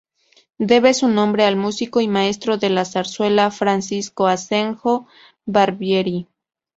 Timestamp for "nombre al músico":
1.09-2.01